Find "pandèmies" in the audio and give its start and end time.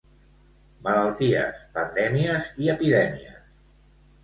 1.77-2.49